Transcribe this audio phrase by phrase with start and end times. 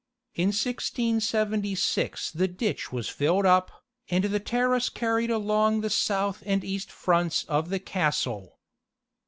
[0.33, 6.63] In 1676 the ditch was filled up, and the terrace carried along the south and
[6.63, 8.57] east fronts of the castle.